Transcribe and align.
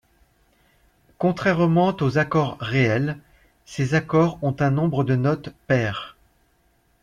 Contrairement 1.19 1.95
aux 2.01 2.17
accords 2.17 2.57
réels, 2.59 3.19
ces 3.65 3.93
accords 3.93 4.39
ont 4.41 4.55
un 4.59 4.71
nombre 4.71 5.03
de 5.03 5.15
notes 5.15 5.53
pairs. 5.67 6.17